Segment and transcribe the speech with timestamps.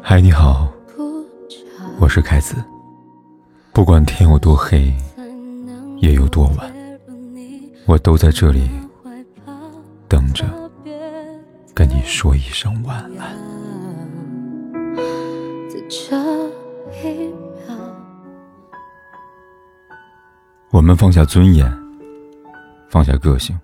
[0.00, 0.72] 嗨，你好，
[1.98, 2.54] 我是凯子。
[3.72, 4.94] 不管天有多黑，
[5.98, 6.72] 夜有多晚，
[7.84, 8.70] 我都在这里
[10.06, 10.44] 等着
[11.74, 13.36] 跟你说一声晚安。
[20.70, 21.68] 我们放下尊严，
[22.88, 23.58] 放下个性，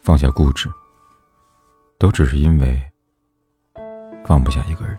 [0.00, 0.70] 放下固执，
[2.02, 2.82] 都只是因为
[4.24, 4.98] 放不下一个人。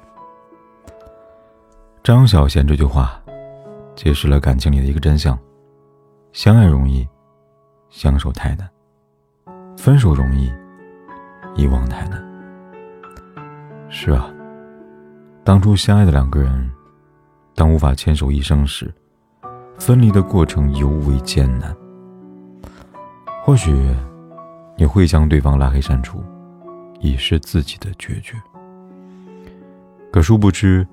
[2.02, 3.22] 张小娴这句话，
[3.94, 5.38] 揭示了感情里的一个真相：
[6.32, 7.06] 相爱容易，
[7.90, 8.66] 相守太难；
[9.78, 10.50] 分手容易，
[11.58, 12.24] 遗忘太难。
[13.90, 14.34] 是啊，
[15.44, 16.72] 当初相爱的两个人，
[17.54, 18.90] 当无法牵手一生时。
[19.78, 21.76] 分离的过程尤为艰难。
[23.44, 23.94] 或许
[24.78, 26.24] 你会将对方拉黑删除，
[27.04, 28.36] 以示自己的决绝。
[30.12, 30.88] 可殊不知，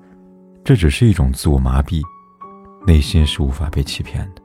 [0.63, 2.03] 这只是一种自我麻痹，
[2.85, 4.41] 内心是无法被欺骗的。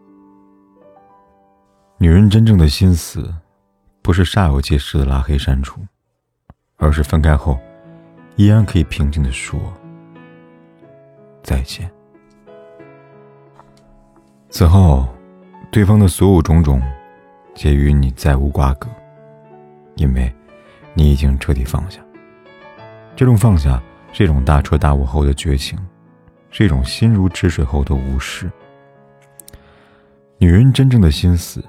[1.99, 3.35] 女人真正的心思，
[4.03, 5.81] 不是煞有介事的拉黑删除，
[6.77, 7.59] 而是分开后，
[8.37, 9.59] 依然可以平静的说
[11.43, 11.91] 再见。
[14.51, 15.09] 此后，
[15.73, 16.81] 对方的所有种种，
[17.55, 18.89] 皆与你再无瓜葛，
[19.97, 20.33] 因为，
[20.97, 22.01] 你已经彻底放下。
[23.15, 23.81] 这种放下
[24.13, 25.79] 是一种大彻大悟后的绝情，
[26.51, 28.51] 是一种心如止水后的无视。
[30.39, 31.63] 女人真正的心思，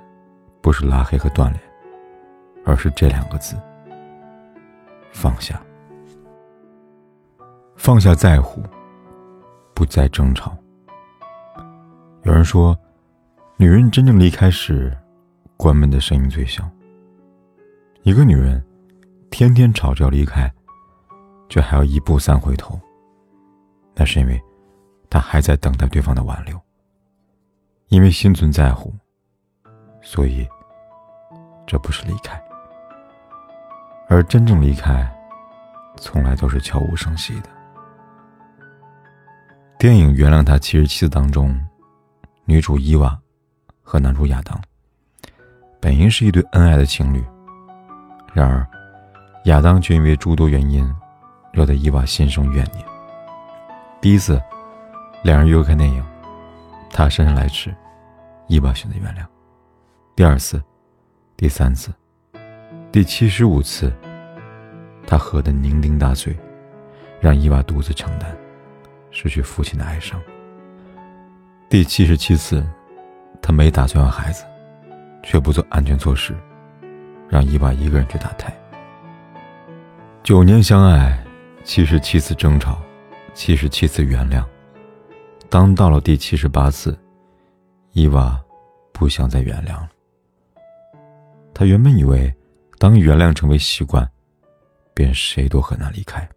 [0.62, 1.62] 不是拉黑和断联，
[2.66, 3.56] 而是这两个字：
[5.12, 5.62] 放下。
[7.76, 8.62] 放下在乎，
[9.74, 10.58] 不再争吵。
[12.24, 12.78] 有人说，
[13.56, 14.98] 女人真正离开时，
[15.56, 16.70] 关门的声音最小。
[18.04, 18.62] 一个女人
[19.30, 20.52] 天天吵着要离开，
[21.50, 22.80] 却还要一步三回头，
[23.96, 24.42] 那是因为
[25.10, 26.60] 他还在等待对方的挽留。
[27.90, 28.94] 因为心存在乎，
[30.02, 30.48] 所以
[31.66, 32.42] 这不是离开，
[34.10, 35.10] 而真正离开，
[35.98, 37.50] 从来都是悄无声息的。
[39.78, 41.58] 电影《原谅他七十七次》当中。
[42.50, 43.20] 女主伊娃
[43.84, 44.58] 和男主亚当
[45.82, 47.22] 本应是一对恩爱的情侣，
[48.34, 48.66] 然而
[49.48, 50.86] 亚当却因为诸多原因
[51.54, 52.86] 惹得伊娃心生怨念。
[54.02, 54.42] 第一次，
[55.24, 56.04] 两人约看电影，
[56.90, 57.74] 他姗姗来迟，
[58.48, 59.26] 伊娃选择原谅；
[60.18, 60.62] 第二次、
[61.38, 61.94] 第三次、
[62.92, 63.94] 第七十五次，
[65.06, 66.38] 他喝得酩酊大醉，
[67.22, 68.38] 让伊娃独自承担
[69.12, 70.22] 失去父亲的哀伤。
[71.70, 72.68] 第七十七次，
[73.42, 74.44] 他没打算要孩子，
[75.24, 76.36] 却不做安全措施，
[77.30, 78.54] 让伊娃一个人去打胎。
[80.28, 81.18] 九年相爱，
[81.64, 82.82] 七十七次争吵，
[83.34, 84.44] 七十七次原谅。
[85.50, 87.00] 当到了第七十八次，
[87.94, 88.38] 伊娃
[88.92, 89.90] 不想再原谅了。
[91.54, 92.36] 他原本以为，
[92.78, 94.06] 当原谅成为习惯，
[94.94, 96.28] 便谁都很难离开。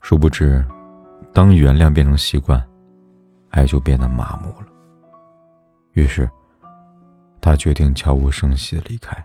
[0.00, 0.66] 殊不知，
[1.32, 2.60] 当原谅变成习惯。
[3.50, 4.66] 爱就变得麻木了。
[5.92, 6.28] 于是，
[7.40, 9.24] 他决定悄无声息的离开，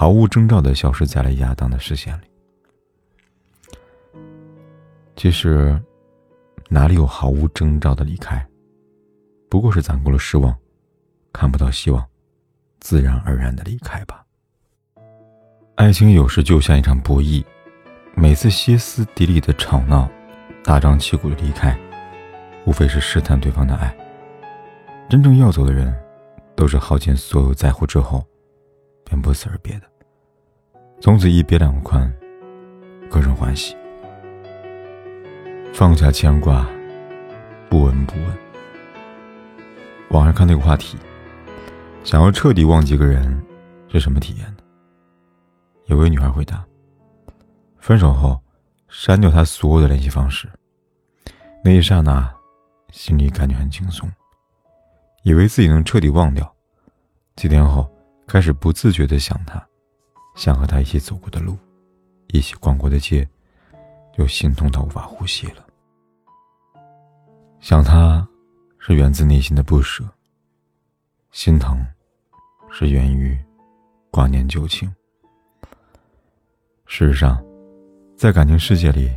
[0.00, 2.24] 毫无征兆的消失在了亚当的视线里。
[5.16, 5.76] 其实，
[6.68, 8.46] 哪里有毫无征兆的离开？
[9.50, 10.56] 不过是攒够了失望，
[11.32, 12.06] 看不到希望，
[12.78, 14.24] 自然而然的离开吧。
[15.74, 17.44] 爱情有时就像一场博弈，
[18.14, 20.08] 每次歇斯底里的吵闹，
[20.62, 21.76] 大张旗鼓的离开。
[22.66, 23.92] 无非是试探对方的爱。
[25.10, 25.92] 真正要走的人，
[26.54, 28.24] 都是耗尽所有在乎之后，
[29.08, 29.82] 便不辞而别的。
[31.00, 32.12] 从此一别两宽，
[33.10, 33.74] 各生欢喜。
[35.72, 36.68] 放下牵挂，
[37.68, 38.38] 不闻不问。
[40.10, 40.96] 网上看那个话题，
[42.04, 43.42] 想要彻底忘记一个人，
[43.88, 44.58] 是什么体验呢？
[45.86, 46.64] 有位女孩回答：
[47.78, 48.38] 分手后，
[48.88, 50.48] 删掉他所有的联系方式。
[51.64, 52.32] 那一刹那。
[52.90, 54.10] 心里感觉很轻松，
[55.22, 56.50] 以为自己能彻底忘掉。
[57.36, 57.86] 几天后，
[58.28, 59.66] 开始不自觉的想他，
[60.36, 61.56] 想和他一起走过的路，
[62.28, 63.26] 一起逛过的街，
[64.18, 65.66] 又心痛到无法呼吸了。
[67.58, 68.28] 想他，
[68.78, 70.04] 是源自内心的不舍；
[71.32, 71.82] 心疼，
[72.70, 73.36] 是源于
[74.10, 74.94] 挂念旧情。
[76.84, 77.42] 事实上，
[78.14, 79.10] 在感情世界里，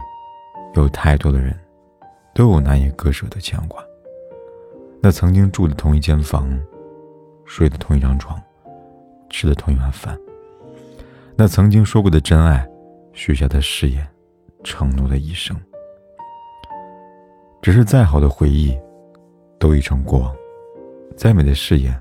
[0.76, 1.54] 有太多的人。
[2.34, 3.84] 都有难以割舍的牵挂。
[5.02, 6.50] 那曾经住的同一间房，
[7.44, 8.42] 睡的同一张床，
[9.32, 10.16] 吃的同一碗饭，
[11.36, 12.68] 那曾经说过的真爱，
[13.14, 14.08] 许下的誓言、
[14.64, 15.60] 承诺的一生。
[17.62, 18.78] 只是再好的回忆，
[19.58, 20.32] 都已成过往；
[21.16, 22.00] 再美的誓言，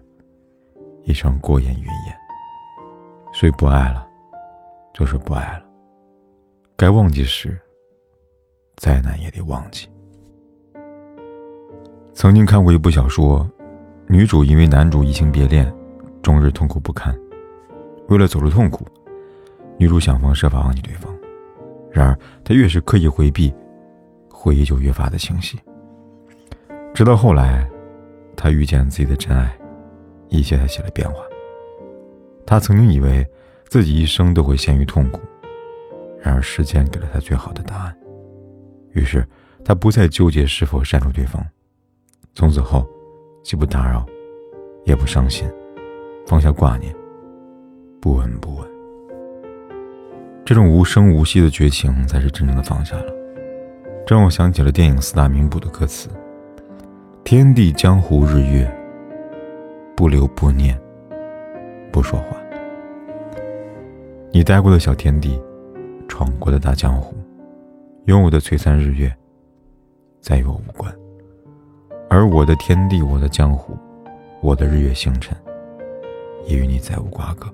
[1.04, 2.16] 已成过眼云烟。
[3.32, 4.06] 所以不爱了，
[4.92, 5.64] 就是不爱了。
[6.76, 7.58] 该忘记时，
[8.76, 9.88] 再难也得忘记。
[12.12, 13.48] 曾经看过一部小说，
[14.08, 15.72] 女主因为男主移情别恋，
[16.22, 17.14] 终日痛苦不堪。
[18.08, 18.86] 为了走出痛苦，
[19.78, 21.14] 女主想方设法忘记对方。
[21.90, 23.52] 然而，她越是刻意回避，
[24.28, 25.58] 回忆就越发的清晰。
[26.92, 27.68] 直到后来，
[28.36, 29.56] 她遇见自己的真爱，
[30.28, 31.22] 一切才起了变化。
[32.46, 33.26] 她曾经以为
[33.68, 35.20] 自己一生都会陷于痛苦，
[36.20, 37.96] 然而时间给了她最好的答案。
[38.92, 39.26] 于是，
[39.64, 41.44] 她不再纠结是否删除对方。
[42.34, 42.88] 从此后，
[43.42, 44.04] 既不打扰，
[44.84, 45.48] 也不伤心，
[46.30, 46.94] 放下挂念。
[48.00, 48.64] 不闻不问，
[50.44, 53.12] 这种无声无息的绝情，才是真正的放下了。
[54.06, 56.08] 这让我想起了电影四大名捕的歌词
[57.24, 58.72] ：“天地江湖日月，
[59.96, 60.80] 不留不念，
[61.90, 62.36] 不说话。”
[64.32, 65.36] 你待过的小天地，
[66.06, 67.16] 闯过的大江湖，
[68.04, 69.12] 拥有的璀璨日月，
[70.20, 70.92] 再与我无关；
[72.08, 73.76] 而我的天地，我的江湖，
[74.40, 75.36] 我的日月星辰，
[76.46, 77.46] 也与你再无瓜葛。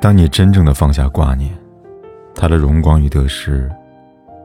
[0.00, 1.52] 当你真正的放下挂念，
[2.34, 3.70] 他的荣光与得失，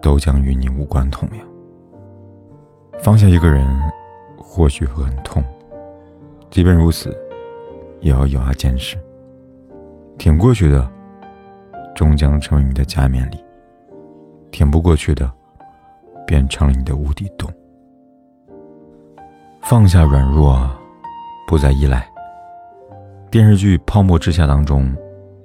[0.02, 1.48] 都将与你无关痛痒。
[3.00, 3.66] 放下一个人，
[4.38, 5.44] 或许会很痛，
[6.50, 7.16] 即便如此，
[8.00, 8.98] 也要咬牙坚持。
[10.18, 10.90] 挺过去的，
[11.96, 13.38] 终将成为你的加冕礼；
[14.52, 15.32] 挺不过去的，
[16.26, 17.52] 变成了你的无底洞。
[19.62, 20.70] 放下软弱，
[21.48, 22.11] 不再依赖。
[23.32, 24.94] 电视剧《泡沫之夏》当中。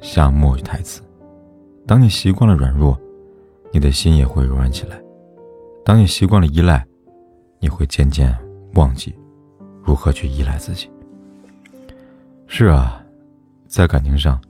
[0.02, 1.00] 夏末台词：
[1.86, 3.00] 当你习惯了软弱，
[3.72, 4.96] 你的心也会柔软起来；
[5.84, 6.84] 当你习惯了依赖，
[7.60, 8.36] 你会渐渐
[8.74, 9.16] 忘记
[9.82, 10.90] 如何去依赖自己。
[12.46, 13.02] 是啊，
[13.68, 14.40] 在感情上，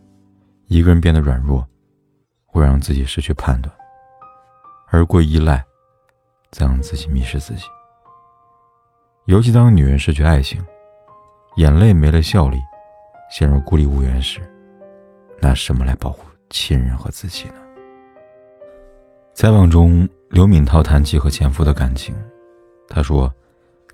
[0.66, 1.64] 一个人变得软弱，
[2.46, 3.70] 会让自己失去判断；
[4.88, 5.62] 而过依赖，
[6.50, 7.64] 再让自己迷失自己。
[9.26, 10.62] 尤其当女人失去爱情，
[11.56, 12.58] 眼泪没了效力，
[13.30, 14.40] 陷入孤立无援时。
[15.40, 17.54] 拿什么来保护亲人和自己呢？
[19.34, 22.14] 采访中，刘敏涛谈起和前夫的感情，
[22.88, 23.32] 他说：“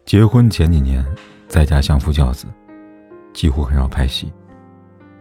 [0.07, 1.05] 结婚前几年
[1.49, 2.47] 在家相夫教子，
[3.33, 4.33] 几乎很少拍戏。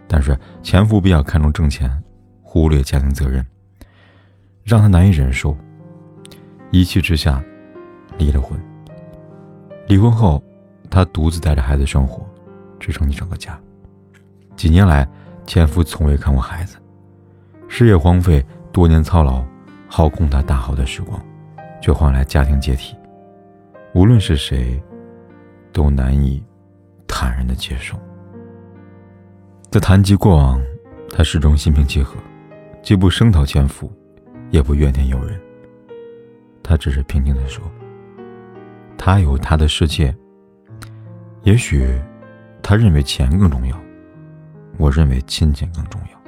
[0.07, 1.89] 但是前夫比较看重挣钱，
[2.43, 3.43] 忽略家庭责任，
[4.63, 5.57] 让他难以忍受。
[6.69, 7.43] 一气之下，
[8.17, 8.59] 离了婚。
[9.87, 10.41] 离婚后，
[10.89, 12.23] 他独自带着孩子生活，
[12.79, 13.59] 支撑起整个家。
[14.61, 15.07] 几年来。”
[15.47, 16.77] 前夫从未看过孩子，
[17.67, 19.43] 事业荒废，多年操劳，
[19.89, 21.19] 耗空他大好的时光，
[21.81, 22.95] 却换来家庭解体。
[23.95, 24.81] 无论是谁，
[25.73, 26.41] 都难以
[27.07, 27.99] 坦然的接受。
[29.71, 30.61] 在谈及过往，
[31.09, 32.15] 他始终心平气和，
[32.83, 33.91] 既不声讨前夫，
[34.51, 35.37] 也不怨天尤人。
[36.61, 37.65] 他只是平静的说
[38.95, 40.15] ：“他有他的世界，
[41.41, 41.99] 也许
[42.61, 43.75] 他认为钱更重要。”
[44.77, 46.21] 我认为亲情更重要。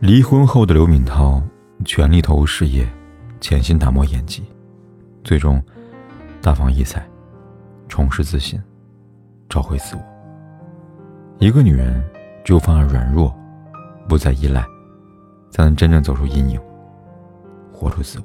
[0.00, 1.40] 离婚后的刘敏涛
[1.84, 2.88] 全力投入事业，
[3.40, 4.42] 潜心打磨演技，
[5.22, 5.62] 最终
[6.40, 7.06] 大放异彩，
[7.88, 8.60] 重拾自信，
[9.48, 10.02] 找回自我。
[11.38, 12.02] 一个女人
[12.44, 13.32] 只有放下软弱，
[14.08, 14.64] 不再依赖，
[15.50, 16.60] 才能真正走出阴影，
[17.72, 18.24] 活出自我。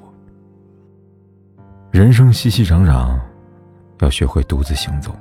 [1.92, 3.20] 人生熙熙攘攘，
[4.00, 5.16] 要学会独自行走，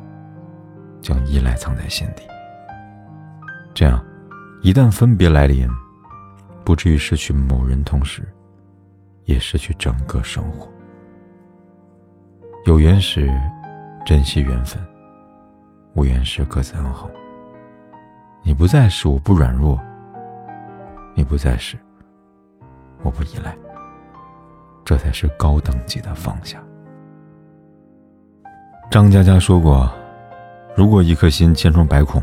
[1.00, 2.22] 将依赖藏在心底。
[3.76, 4.02] 这样，
[4.62, 5.68] 一旦分别来临，
[6.64, 8.26] 不至于失去某人，同时，
[9.26, 10.66] 也失去整个生活。
[12.64, 13.30] 有缘时，
[14.06, 14.82] 珍惜缘分；
[15.92, 17.10] 无缘时，各自安好。
[18.42, 19.78] 你不再是，我不软弱；
[21.14, 21.76] 你不再是，
[23.02, 23.54] 我不依赖。
[24.86, 26.58] 这才是高等级的放下。
[28.90, 29.92] 张嘉佳说过
[30.74, 32.22] ：“如果一颗心千疮百孔。”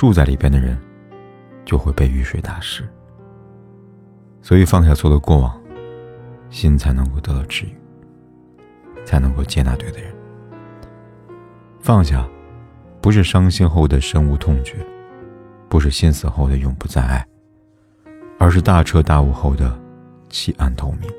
[0.00, 0.78] 住在里边的人，
[1.62, 2.88] 就会被雨水打湿。
[4.40, 5.60] 所以放下所有的过往，
[6.48, 7.76] 心才能够得到治愈，
[9.04, 10.10] 才能够接纳对的人。
[11.80, 12.26] 放下，
[13.02, 14.74] 不是伤心后的深恶痛绝，
[15.68, 17.22] 不是心死后的永不再爱，
[18.38, 19.78] 而是大彻大悟后的
[20.30, 21.10] 弃暗投明。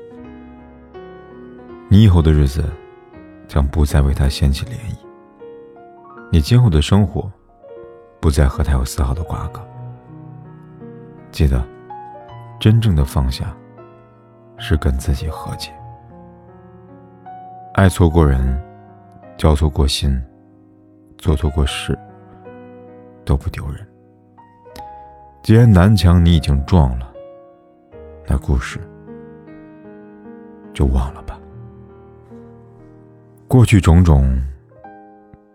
[1.88, 2.64] 你以后的日子，
[3.46, 4.96] 将不再为他掀起涟漪。
[6.32, 7.30] 你今后的生活。
[8.22, 9.60] 不再和他有丝毫的瓜葛。
[11.32, 11.60] 记得，
[12.60, 13.52] 真正的放下，
[14.56, 15.72] 是跟自己和解。
[17.74, 18.62] 爱错过人，
[19.36, 20.22] 交错过心，
[21.18, 21.98] 做错过事，
[23.24, 23.84] 都不丢人。
[25.42, 27.12] 既然南墙你已经撞了，
[28.28, 28.78] 那故事
[30.72, 31.36] 就忘了吧。
[33.48, 34.40] 过去种种，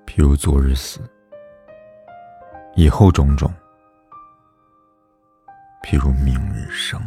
[0.06, 1.00] 譬如昨日死；
[2.78, 3.52] 以后种种，
[5.84, 7.02] 譬如明日生。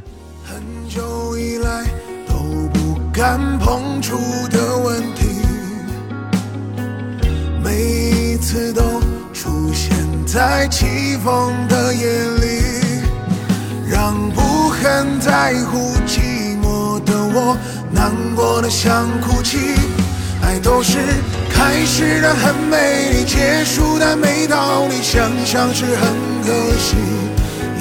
[0.44, 1.84] 很久以来
[2.26, 2.34] 都
[2.70, 4.16] 不敢碰触
[4.48, 5.28] 的问题，
[7.62, 8.82] 每一次都
[9.32, 9.96] 出现
[10.26, 12.04] 在起风的夜
[12.40, 13.04] 里，
[13.88, 17.56] 让不很在乎寂寞的我
[17.92, 19.76] 难过的想哭泣。
[20.42, 20.98] 爱都是
[21.60, 26.08] 开始的很美丽，结束的没道理，想想是很
[26.42, 26.48] 可
[26.78, 26.96] 惜。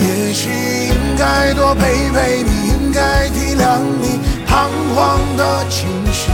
[0.02, 0.50] 也许
[0.90, 6.30] 应该多陪陪你，应该体谅你彷徨的情绪。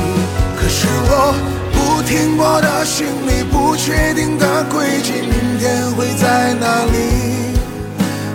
[0.58, 1.36] 可是我
[1.72, 6.98] 不停泊的心里，不确定的轨迹，明天会在哪里？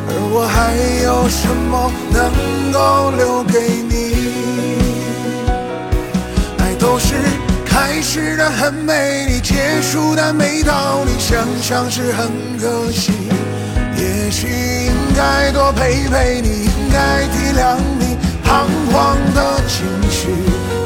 [0.07, 3.93] 而我还有什么能够留给你？
[6.59, 7.17] 爱都是
[7.93, 13.11] 开始的很美丽，结束的没道理，想想是很可惜。
[13.97, 14.47] 也许
[14.87, 20.29] 应该多陪陪你，应该体谅你彷徨的情绪。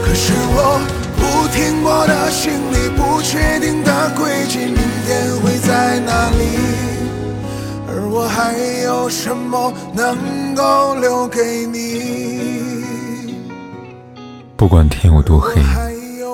[0.03, 0.81] 可是我
[1.19, 6.59] 不停泊的心里，不确定的轨迹，明天会在哪里？
[7.87, 10.17] 而我还有什么能
[10.55, 12.83] 够留给你？
[14.57, 15.61] 不管天有多黑，